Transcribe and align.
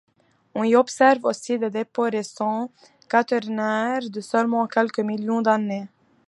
On 0.55 0.63
y 0.63 0.73
observe 0.75 1.25
aussi 1.25 1.59
des 1.59 1.69
dépôts 1.69 2.09
récents 2.11 2.71
quaternaires 3.07 4.09
de 4.09 4.19
seulement 4.19 4.65
quelques 4.65 4.99
millions 4.99 5.43
d'années. 5.43 5.89